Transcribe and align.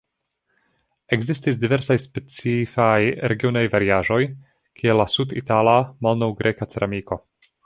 Ekzistis 1.17 1.59
diversaj 1.63 1.97
specifaj 2.05 2.97
regionaj 3.35 3.63
variaĵoj, 3.77 4.21
kiel 4.81 5.01
la 5.03 5.09
sud-itala 5.19 5.77
malnov-greka 6.09 6.73
ceramiko. 6.75 7.25